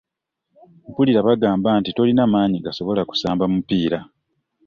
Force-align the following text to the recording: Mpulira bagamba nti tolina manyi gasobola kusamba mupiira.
Mpulira 0.89 1.27
bagamba 1.27 1.69
nti 1.79 1.89
tolina 1.95 2.23
manyi 2.33 2.57
gasobola 2.65 3.01
kusamba 3.09 3.43
mupiira. 3.53 3.99